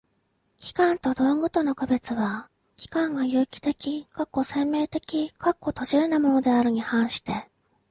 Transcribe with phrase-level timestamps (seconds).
[0.57, 4.07] 器官と道具との区別は、器官が有機的
[4.43, 5.31] （生命的）
[6.09, 7.51] なものであるに反して